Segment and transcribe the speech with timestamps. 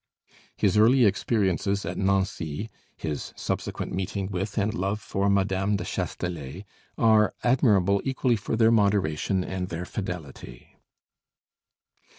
[0.57, 5.75] '"His early experiences at Nancy, his subsequent meeting with and love for Mme.
[5.75, 6.63] de Chasteller,
[6.97, 10.75] are admirable equally for their moderation and their fidelity.